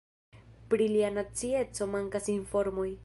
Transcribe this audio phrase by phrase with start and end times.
[0.71, 2.89] Pri lia nacieco mankas informoj.